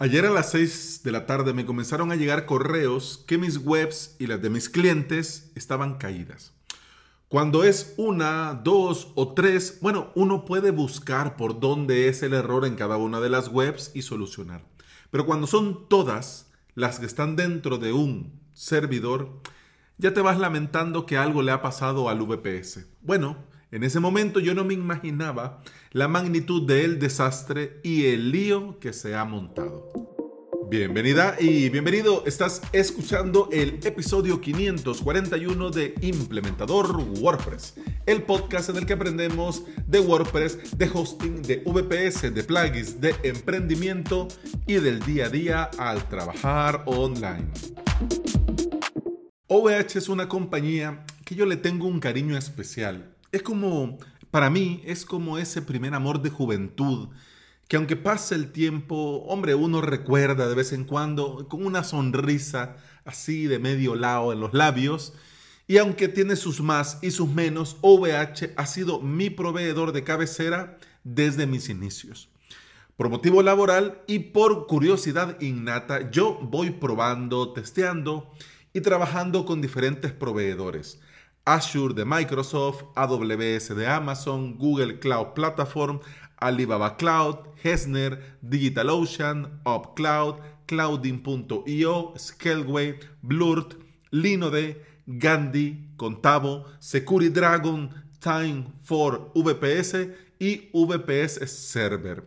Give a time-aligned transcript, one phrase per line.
[0.00, 4.14] Ayer a las 6 de la tarde me comenzaron a llegar correos que mis webs
[4.20, 6.52] y las de mis clientes estaban caídas.
[7.26, 12.64] Cuando es una, dos o tres, bueno, uno puede buscar por dónde es el error
[12.64, 14.62] en cada una de las webs y solucionar.
[15.10, 19.40] Pero cuando son todas las que están dentro de un servidor,
[19.96, 22.86] ya te vas lamentando que algo le ha pasado al VPS.
[23.02, 23.36] Bueno,
[23.70, 25.62] en ese momento yo no me imaginaba
[25.92, 29.88] la magnitud del desastre y el lío que se ha montado.
[30.70, 38.84] Bienvenida y bienvenido, estás escuchando el episodio 541 de Implementador WordPress, el podcast en el
[38.84, 44.28] que aprendemos de WordPress, de hosting, de VPS, de plugins, de emprendimiento
[44.66, 47.48] y del día a día al trabajar online.
[49.46, 53.98] OVH es una compañía que yo le tengo un cariño especial es como,
[54.30, 57.08] para mí, es como ese primer amor de juventud,
[57.68, 62.76] que aunque pase el tiempo, hombre, uno recuerda de vez en cuando con una sonrisa
[63.04, 65.12] así de medio lado en los labios.
[65.66, 70.78] Y aunque tiene sus más y sus menos, OVH ha sido mi proveedor de cabecera
[71.04, 72.30] desde mis inicios.
[72.96, 78.32] Por motivo laboral y por curiosidad innata, yo voy probando, testeando
[78.72, 81.00] y trabajando con diferentes proveedores.
[81.54, 86.00] Azure de Microsoft, AWS de Amazon, Google Cloud Platform,
[86.36, 93.76] Alibaba Cloud, Hesner, DigitalOcean, UpCloud, Clouding.io, Scaleway, Blurt,
[94.10, 97.88] Linode, Gandhi, Contavo, Security Dragon,
[98.20, 102.24] Time for VPS y VPS Server.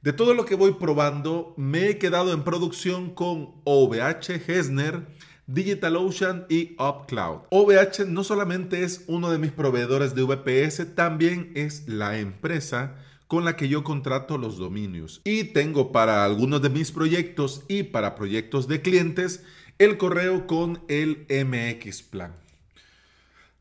[0.00, 5.08] De todo lo que voy probando, me he quedado en producción con OVH, Hesner,
[5.46, 7.42] DigitalOcean y UpCloud.
[7.50, 13.44] OVH no solamente es uno de mis proveedores de VPS, también es la empresa con
[13.44, 15.20] la que yo contrato los dominios.
[15.24, 19.42] Y tengo para algunos de mis proyectos y para proyectos de clientes
[19.78, 22.32] el correo con el MX Plan.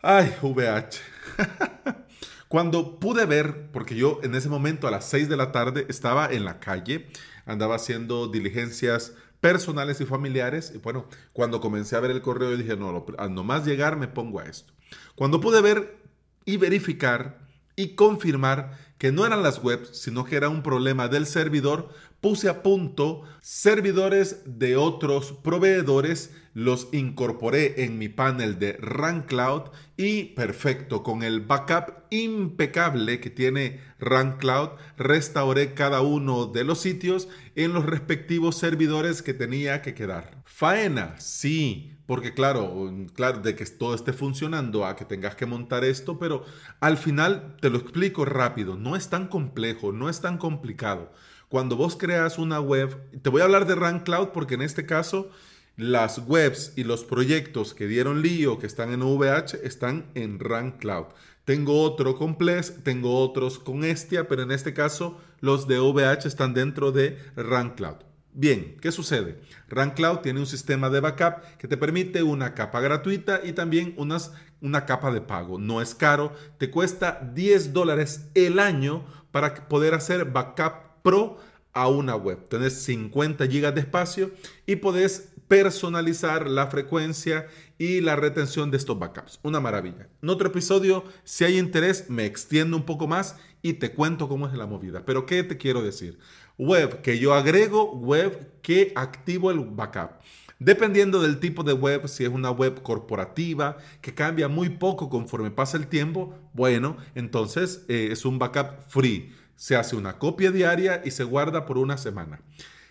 [0.01, 0.99] Ay, VH.
[2.47, 6.31] Cuando pude ver, porque yo en ese momento a las 6 de la tarde estaba
[6.31, 7.07] en la calle,
[7.47, 10.71] andaba haciendo diligencias personales y familiares.
[10.73, 14.39] Y bueno, cuando comencé a ver el correo, dije, no, al nomás llegar me pongo
[14.39, 14.71] a esto.
[15.15, 15.97] Cuando pude ver
[16.45, 17.39] y verificar
[17.75, 21.89] y confirmar que no eran las webs, sino que era un problema del servidor,
[22.21, 29.63] puse a punto servidores de otros proveedores, los incorporé en mi panel de Run Cloud
[29.97, 36.79] y perfecto, con el backup impecable que tiene Run Cloud, restauré cada uno de los
[36.79, 40.42] sitios en los respectivos servidores que tenía que quedar.
[40.63, 45.83] Faena, sí, porque claro, claro, de que todo esté funcionando a que tengas que montar
[45.83, 46.45] esto, pero
[46.79, 51.11] al final te lo explico rápido, no es tan complejo, no es tan complicado
[51.53, 54.87] cuando vos creas una web, te voy a hablar de Run Cloud porque en este
[54.87, 55.29] caso
[55.75, 60.71] las webs y los proyectos que dieron lío, que están en VH, están en Run
[60.71, 61.07] Cloud.
[61.45, 66.27] Tengo otro con Ples, tengo otros con Estia, pero en este caso los de VH
[66.27, 67.97] están dentro de Run Cloud.
[68.35, 69.39] Bien, ¿qué sucede?
[69.69, 73.93] Run Cloud tiene un sistema de backup que te permite una capa gratuita y también
[73.95, 75.59] unas, una capa de pago.
[75.59, 81.37] No es caro, te cuesta 10 dólares el año para poder hacer backup Pro
[81.73, 82.47] a una web.
[82.47, 84.31] Tenés 50 GB de espacio
[84.65, 89.39] y podés personalizar la frecuencia y la retención de estos backups.
[89.43, 90.07] Una maravilla.
[90.21, 94.47] En otro episodio, si hay interés, me extiendo un poco más y te cuento cómo
[94.47, 95.05] es la movida.
[95.05, 96.17] Pero ¿qué te quiero decir?
[96.57, 100.11] Web que yo agrego, web que activo el backup.
[100.59, 105.51] Dependiendo del tipo de web, si es una web corporativa que cambia muy poco conforme
[105.51, 111.01] pasa el tiempo, bueno, entonces eh, es un backup free se hace una copia diaria
[111.05, 112.41] y se guarda por una semana.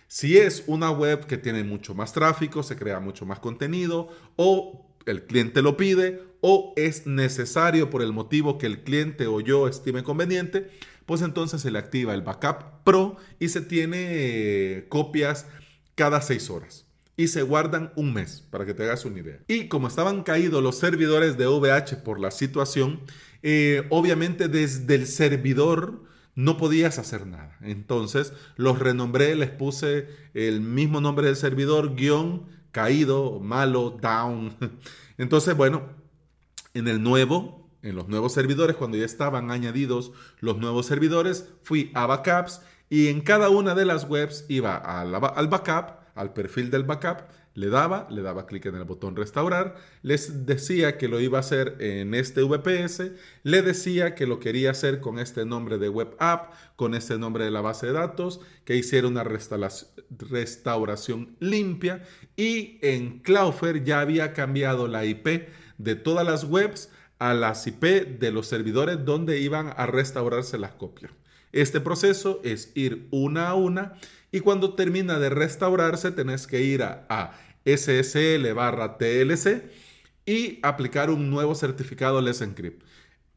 [0.07, 4.87] Si es una web que tiene mucho más tráfico, se crea mucho más contenido o
[5.05, 9.67] el cliente lo pide o es necesario por el motivo que el cliente o yo
[9.67, 10.69] estime conveniente,
[11.05, 15.45] pues entonces se le activa el Backup Pro y se tiene eh, copias
[15.95, 16.85] cada seis horas
[17.15, 19.39] y se guardan un mes, para que te hagas una idea.
[19.47, 23.01] Y como estaban caídos los servidores de VH por la situación,
[23.43, 26.03] eh, obviamente desde el servidor
[26.35, 27.57] no podías hacer nada.
[27.61, 34.55] Entonces los renombré, les puse el mismo nombre del servidor, guion, caído, malo, down.
[35.17, 35.83] Entonces, bueno,
[36.73, 41.91] en el nuevo, en los nuevos servidores, cuando ya estaban añadidos los nuevos servidores, fui
[41.93, 46.83] a backups y en cada una de las webs iba al, backup, al perfil del
[46.83, 47.19] backup,
[47.55, 51.41] le daba, le daba clic en el botón restaurar, les decía que lo iba a
[51.41, 53.11] hacer en este VPS,
[53.43, 57.45] le decía que lo quería hacer con este nombre de web app, con este nombre
[57.45, 62.03] de la base de datos, que hiciera una restauración limpia
[62.35, 65.47] y en Cloudflare ya había cambiado la IP
[65.77, 66.89] de todas las webs
[67.23, 67.83] a las IP
[68.19, 71.13] de los servidores donde iban a restaurarse las copias.
[71.53, 73.93] Este proceso es ir una a una
[74.29, 79.71] y cuando termina de restaurarse tenés que ir a, SSL barra TLC
[80.25, 82.83] y aplicar un nuevo certificado Let's Encrypt.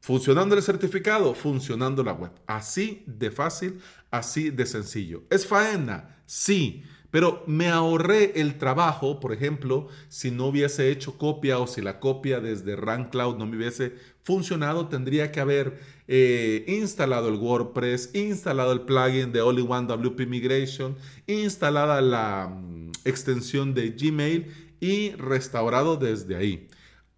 [0.00, 2.32] Funcionando el certificado, funcionando la web.
[2.48, 3.80] Así de fácil,
[4.10, 5.22] así de sencillo.
[5.30, 6.16] ¿Es faena?
[6.26, 6.82] Sí.
[7.10, 12.00] Pero me ahorré el trabajo, por ejemplo, si no hubiese hecho copia o si la
[12.00, 18.14] copia desde Run Cloud no me hubiese funcionado, tendría que haber eh, instalado el WordPress,
[18.14, 24.46] instalado el plugin de Only One WP Migration, instalada la mm, extensión de Gmail
[24.80, 26.68] y restaurado desde ahí.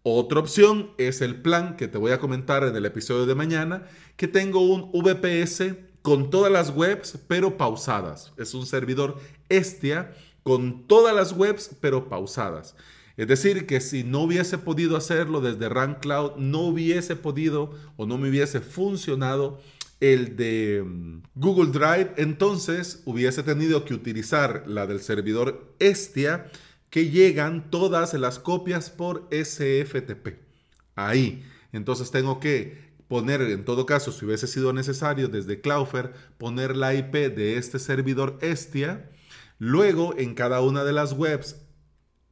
[0.03, 3.83] Otra opción es el plan que te voy a comentar en el episodio de mañana,
[4.17, 8.33] que tengo un VPS con todas las webs, pero pausadas.
[8.39, 12.75] Es un servidor Estia con todas las webs, pero pausadas.
[13.17, 18.07] Es decir, que si no hubiese podido hacerlo desde Run Cloud, no hubiese podido o
[18.07, 19.61] no me hubiese funcionado
[20.01, 26.51] el de mm, Google Drive, entonces hubiese tenido que utilizar la del servidor Estia,
[26.91, 30.39] que llegan todas las copias por SFTP.
[30.95, 31.45] Ahí.
[31.73, 36.95] Entonces tengo que poner, en todo caso, si hubiese sido necesario desde Cloudflare, poner la
[36.95, 39.11] IP de este servidor Estia.
[39.59, 41.57] Luego, en cada una de las webs,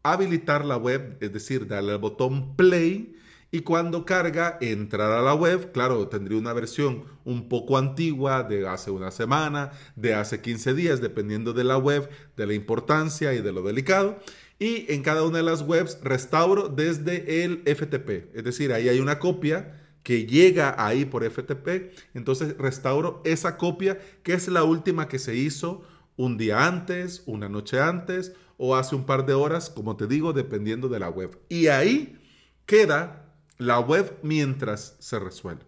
[0.03, 3.17] habilitar la web, es decir, darle al botón play
[3.51, 5.73] y cuando carga, entrar a la web.
[5.73, 11.01] Claro, tendría una versión un poco antigua de hace una semana, de hace 15 días,
[11.01, 14.19] dependiendo de la web, de la importancia y de lo delicado.
[14.59, 18.35] Y en cada una de las webs restauro desde el FTP.
[18.35, 23.99] Es decir, ahí hay una copia que llega ahí por FTP, entonces restauro esa copia
[24.23, 25.83] que es la última que se hizo
[26.17, 30.33] un día antes, una noche antes o hace un par de horas, como te digo,
[30.33, 31.39] dependiendo de la web.
[31.49, 32.19] Y ahí
[32.65, 35.65] queda la web mientras se resuelve.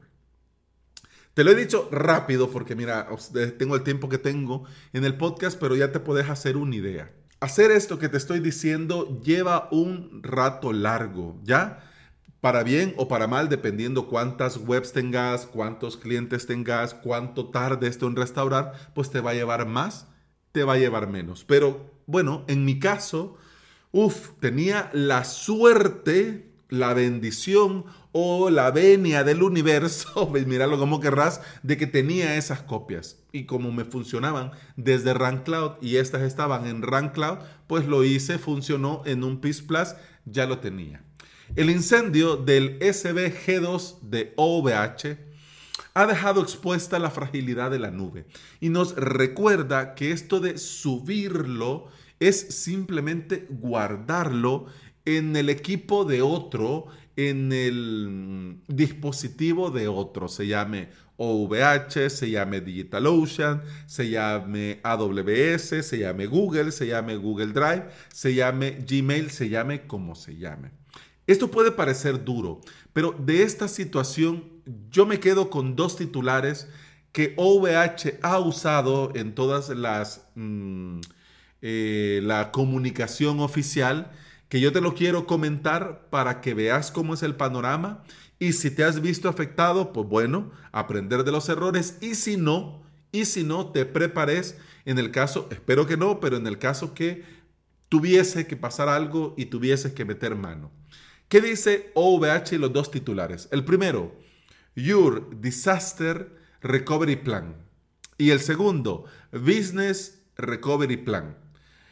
[1.34, 3.08] Te lo he dicho rápido porque mira,
[3.58, 7.12] tengo el tiempo que tengo en el podcast, pero ya te puedes hacer una idea.
[7.40, 11.88] Hacer esto que te estoy diciendo lleva un rato largo, ¿ya?
[12.40, 18.06] para bien o para mal, dependiendo cuántas webs tengas, cuántos clientes tengas, cuánto tarde esto
[18.06, 20.06] en restaurar, pues te va a llevar más,
[20.52, 21.44] te va a llevar menos.
[21.44, 23.36] Pero bueno, en mi caso,
[23.92, 31.76] uff, tenía la suerte, la bendición o la venia del universo, míralo como querrás, de
[31.76, 33.18] que tenía esas copias.
[33.32, 35.14] Y como me funcionaban desde
[35.44, 39.94] Cloud y estas estaban en Cloud, pues lo hice, funcionó en un Peace Plus,
[40.24, 41.02] ya lo tenía.
[41.56, 45.27] El incendio del SBG2 de OVH
[45.94, 48.26] ha dejado expuesta la fragilidad de la nube
[48.60, 51.86] y nos recuerda que esto de subirlo
[52.20, 54.66] es simplemente guardarlo
[55.04, 56.86] en el equipo de otro,
[57.16, 65.98] en el dispositivo de otro, se llame OVH, se llame DigitalOcean, se llame AWS, se
[65.98, 70.70] llame Google, se llame Google Drive, se llame Gmail, se llame como se llame.
[71.26, 72.60] Esto puede parecer duro,
[72.92, 74.44] pero de esta situación
[74.90, 76.68] yo me quedo con dos titulares
[77.12, 81.00] que OVH ha usado en todas las mm,
[81.60, 84.12] eh, la comunicación oficial,
[84.48, 88.04] que yo te lo quiero comentar para que veas cómo es el panorama
[88.38, 92.82] y si te has visto afectado, pues bueno, aprender de los errores y si no,
[93.10, 96.94] y si no, te prepares en el caso, espero que no, pero en el caso
[96.94, 97.24] que
[97.88, 100.70] tuviese que pasar algo y tuvieses que meter mano.
[101.28, 103.48] ¿Qué dice OVH y los dos titulares?
[103.50, 104.14] El primero,
[104.78, 106.30] Your Disaster
[106.62, 107.56] Recovery Plan.
[108.16, 111.36] Y el segundo, Business Recovery Plan.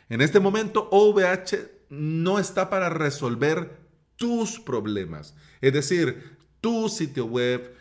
[0.08, 3.76] En este momento, OVH no está para resolver
[4.16, 5.34] tus problemas.
[5.60, 7.74] Es decir, tu sitio web,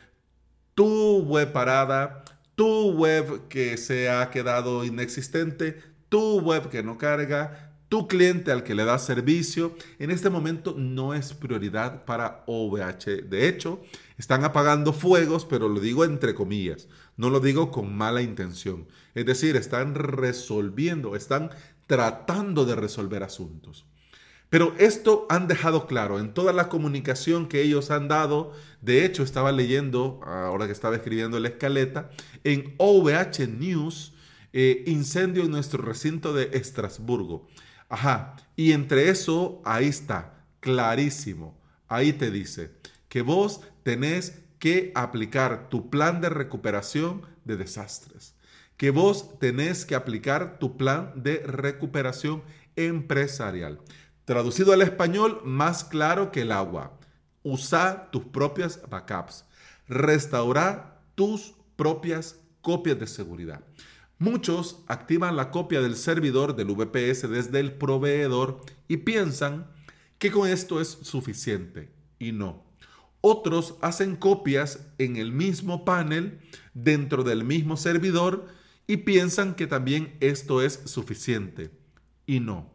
[0.73, 2.23] tu web parada,
[2.55, 8.63] tu web que se ha quedado inexistente, tu web que no carga, tu cliente al
[8.63, 13.27] que le das servicio, en este momento no es prioridad para OVH.
[13.29, 13.81] De hecho,
[14.17, 16.87] están apagando fuegos, pero lo digo entre comillas,
[17.17, 18.87] no lo digo con mala intención.
[19.13, 21.51] Es decir, están resolviendo, están
[21.87, 23.85] tratando de resolver asuntos.
[24.49, 28.53] Pero esto han dejado claro en toda la comunicación que ellos han dado.
[28.81, 32.09] De hecho, estaba leyendo, ahora que estaba escribiendo la escaleta,
[32.43, 34.13] en OVH News,
[34.53, 37.47] eh, incendio en nuestro recinto de Estrasburgo.
[37.89, 41.57] Ajá, y entre eso, ahí está, clarísimo.
[41.87, 42.71] Ahí te dice
[43.09, 48.35] que vos tenés que aplicar tu plan de recuperación de desastres,
[48.77, 52.43] que vos tenés que aplicar tu plan de recuperación
[52.75, 53.79] empresarial.
[54.25, 56.97] Traducido al español, más claro que el agua.
[57.43, 59.45] Usa tus propias backups.
[59.87, 63.61] Restaura tus propias copias de seguridad.
[64.17, 69.67] Muchos activan la copia del servidor del VPS desde el proveedor y piensan
[70.19, 71.91] que con esto es suficiente.
[72.17, 72.63] Y no.
[73.19, 76.39] Otros hacen copias en el mismo panel
[76.73, 78.45] dentro del mismo servidor
[78.87, 81.71] y piensan que también esto es suficiente.
[82.25, 82.71] Y no.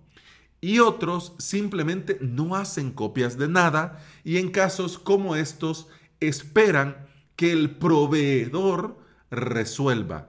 [0.60, 5.86] Y otros simplemente no hacen copias de nada y en casos como estos
[6.20, 8.98] esperan que el proveedor
[9.30, 10.28] resuelva.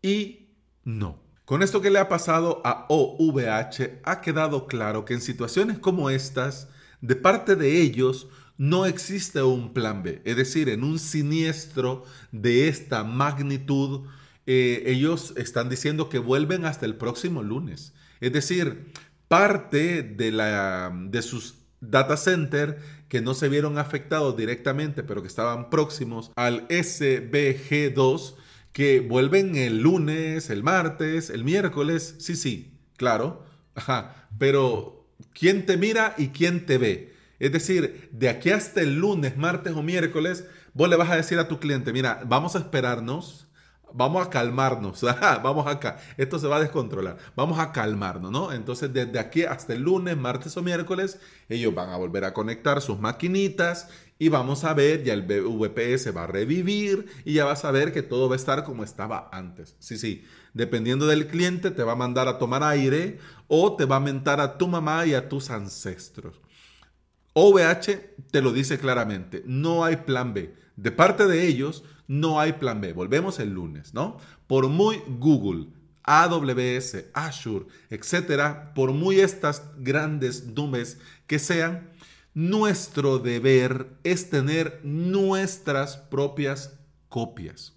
[0.00, 0.43] Y
[0.84, 1.22] no.
[1.44, 6.08] Con esto que le ha pasado a OVH, ha quedado claro que en situaciones como
[6.08, 6.68] estas,
[7.02, 10.22] de parte de ellos, no existe un plan B.
[10.24, 14.06] Es decir, en un siniestro de esta magnitud,
[14.46, 17.92] eh, ellos están diciendo que vuelven hasta el próximo lunes.
[18.20, 18.90] Es decir,
[19.28, 25.28] parte de, la, de sus data center que no se vieron afectados directamente, pero que
[25.28, 28.34] estaban próximos al SBG2,
[28.74, 32.16] que vuelven el lunes, el martes, el miércoles.
[32.18, 33.44] Sí, sí, claro.
[33.76, 34.28] Ajá.
[34.36, 37.14] Pero, ¿quién te mira y quién te ve?
[37.38, 41.38] Es decir, de aquí hasta el lunes, martes o miércoles, vos le vas a decir
[41.38, 43.46] a tu cliente, mira, vamos a esperarnos,
[43.92, 45.00] vamos a calmarnos,
[45.42, 48.52] vamos acá, esto se va a descontrolar, vamos a calmarnos, ¿no?
[48.52, 52.80] Entonces, desde aquí hasta el lunes, martes o miércoles, ellos van a volver a conectar
[52.80, 53.88] sus maquinitas
[54.18, 57.92] y vamos a ver, ya el VPS va a revivir y ya vas a ver
[57.92, 59.74] que todo va a estar como estaba antes.
[59.80, 63.18] Sí, sí, dependiendo del cliente, te va a mandar a tomar aire
[63.48, 66.40] o te va a mentar a tu mamá y a tus ancestros.
[67.32, 70.54] OVH te lo dice claramente, no hay plan B.
[70.76, 72.92] De parte de ellos, no hay plan B.
[72.92, 74.18] Volvemos el lunes, ¿no?
[74.46, 75.66] Por muy Google,
[76.04, 81.90] AWS, Azure, etcétera, por muy estas grandes nubes que sean,
[82.34, 86.74] nuestro deber es tener nuestras propias
[87.08, 87.74] copias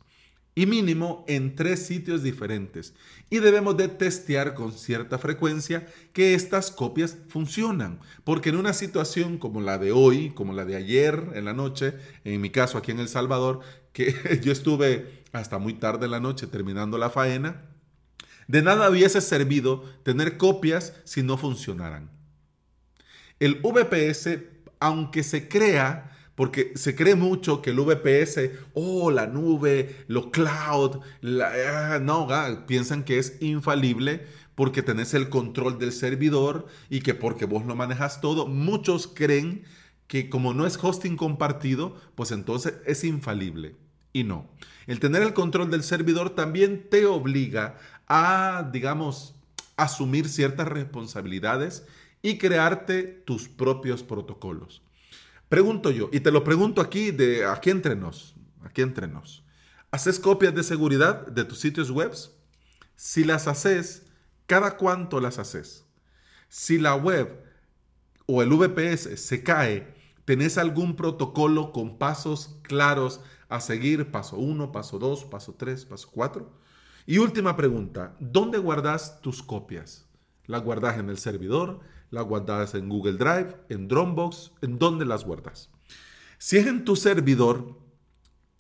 [0.58, 2.96] y mínimo en tres sitios diferentes.
[3.30, 8.00] Y debemos de testear con cierta frecuencia que estas copias funcionan.
[8.24, 11.94] Porque en una situación como la de hoy, como la de ayer en la noche,
[12.24, 13.60] en mi caso aquí en El Salvador,
[13.94, 17.62] que yo estuve hasta muy tarde en la noche terminando la faena,
[18.48, 22.17] de nada hubiese servido tener copias si no funcionaran.
[23.40, 24.40] El VPS,
[24.80, 31.00] aunque se crea porque se cree mucho que el VPS, oh, la nube, los cloud,
[31.42, 37.16] ah, no, ah, piensan que es infalible porque tenés el control del servidor y que
[37.16, 38.46] porque vos lo manejas todo.
[38.46, 39.64] Muchos creen
[40.06, 43.76] que como no es hosting compartido, pues entonces es infalible.
[44.14, 44.48] Y no.
[44.86, 47.78] El tener el control del servidor también te obliga
[48.08, 49.34] a, digamos,
[49.76, 51.84] asumir ciertas responsabilidades
[52.22, 54.82] y crearte tus propios protocolos.
[55.50, 59.44] Pregunto yo, y te lo pregunto aquí, de aquí entre nos, aquí entre nos.
[59.92, 62.14] ¿Haces copias de seguridad de tus sitios web?
[62.96, 64.06] Si las haces,
[64.46, 65.86] ¿cada cuánto las haces?
[66.50, 67.44] Si la web
[68.26, 69.96] o el VPS se cae,
[70.26, 74.12] ¿tenés algún protocolo con pasos claros a seguir?
[74.12, 76.52] Paso 1, paso 2, paso 3, paso 4.
[77.06, 80.06] Y última pregunta, ¿dónde guardas tus copias?
[80.46, 81.80] ¿Las guardas en el servidor?
[82.10, 85.70] Las guardas en Google Drive, en Dropbox, ¿en dónde las guardas?
[86.38, 87.78] Si es en tu servidor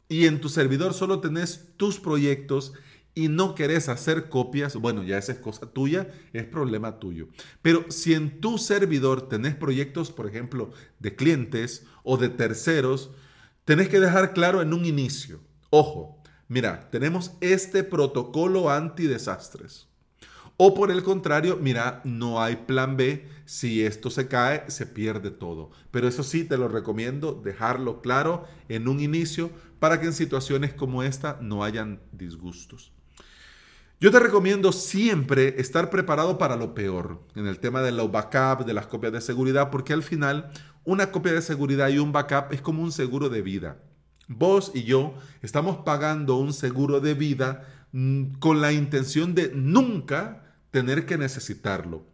[0.09, 2.73] y en tu servidor solo tenés tus proyectos
[3.13, 7.27] y no querés hacer copias, bueno, ya esa es cosa tuya, es problema tuyo.
[7.63, 13.09] Pero si en tu servidor tenés proyectos, por ejemplo, de clientes o de terceros,
[13.65, 15.39] tenés que dejar claro en un inicio,
[15.71, 19.87] ojo, mira, tenemos este protocolo antidesastres.
[20.59, 23.27] O por el contrario, mira, no hay plan B.
[23.45, 25.69] Si esto se cae, se pierde todo.
[25.91, 30.73] Pero eso sí, te lo recomiendo dejarlo claro en un inicio para que en situaciones
[30.73, 32.91] como esta no hayan disgustos.
[33.99, 38.65] Yo te recomiendo siempre estar preparado para lo peor en el tema de los backup,
[38.65, 40.51] de las copias de seguridad, porque al final
[40.83, 43.77] una copia de seguridad y un backup es como un seguro de vida.
[44.27, 50.46] Vos y yo estamos pagando un seguro de vida mm, con la intención de nunca
[50.71, 52.05] tener que necesitarlo.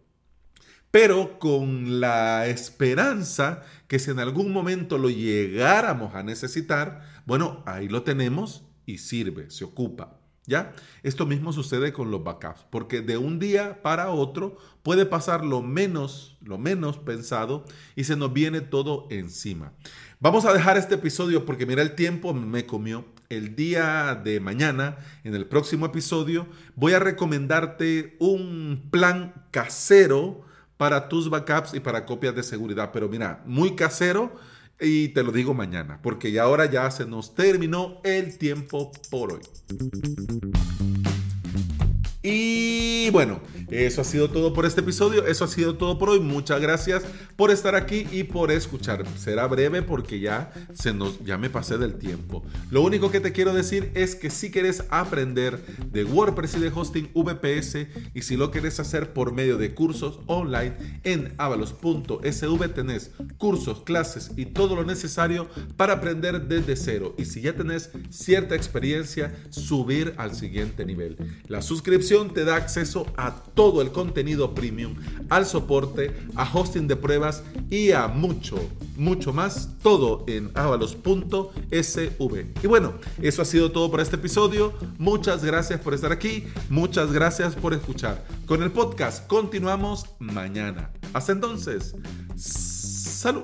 [0.91, 7.88] Pero con la esperanza que si en algún momento lo llegáramos a necesitar, bueno, ahí
[7.88, 10.19] lo tenemos y sirve, se ocupa.
[10.45, 10.74] ¿Ya?
[11.03, 15.62] Esto mismo sucede con los backups, porque de un día para otro puede pasar lo
[15.62, 19.72] menos, lo menos pensado y se nos viene todo encima.
[20.19, 23.05] Vamos a dejar este episodio porque mira el tiempo me comió.
[23.29, 30.41] El día de mañana, en el próximo episodio, voy a recomendarte un plan casero
[30.77, 32.91] para tus backups y para copias de seguridad.
[32.93, 34.35] Pero mira, muy casero
[34.79, 39.33] y te lo digo mañana, porque ya ahora ya se nos terminó el tiempo por
[39.33, 39.41] hoy.
[42.25, 46.21] Y bueno, eso ha sido todo por este episodio, eso ha sido todo por hoy.
[46.21, 47.03] Muchas gracias
[47.35, 49.03] por estar aquí y por escuchar.
[49.17, 52.41] Será breve porque ya se nos ya me pasé del tiempo.
[52.71, 55.59] Lo único que te quiero decir es que si quieres aprender
[55.91, 60.21] de WordPress y de hosting VPS y si lo quieres hacer por medio de cursos
[60.27, 67.25] online en avalos.sv tenés cursos, clases y todo lo necesario para aprender desde cero y
[67.25, 71.17] si ya tenés cierta experiencia subir al siguiente nivel.
[71.49, 74.96] La suscripción te da acceso a todo el contenido premium,
[75.29, 78.58] al soporte, a hosting de pruebas y a mucho,
[78.96, 81.41] mucho más, todo en avalos.sv.
[82.62, 84.74] Y bueno, eso ha sido todo por este episodio.
[85.00, 88.24] Muchas gracias por estar aquí, muchas gracias por escuchar.
[88.46, 90.91] Con el podcast continuamos mañana.
[91.13, 91.96] Hasta entonces,
[92.36, 93.43] salud.